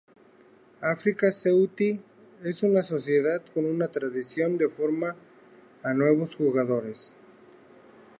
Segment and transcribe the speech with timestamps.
[0.95, 2.01] África Ceutí
[2.43, 5.15] es una sociedad con una tradición de formar
[5.83, 7.15] a nuevos jugadores.